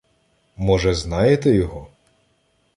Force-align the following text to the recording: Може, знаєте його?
Може, 0.57 0.93
знаєте 0.93 1.51
його? 1.55 1.87